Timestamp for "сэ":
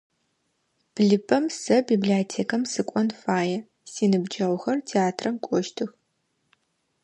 1.61-1.75